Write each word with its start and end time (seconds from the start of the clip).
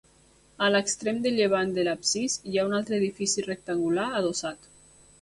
A 0.67 0.69
l'extrem 0.75 1.19
de 1.25 1.33
llevant 1.35 1.75
de 1.77 1.85
l'absis 1.87 2.39
hi 2.53 2.57
ha 2.63 2.67
un 2.71 2.75
altre 2.81 3.01
edifici 3.01 3.49
rectangular 3.49 4.11
adossat. 4.23 4.71